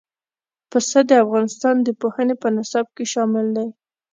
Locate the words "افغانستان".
1.25-1.75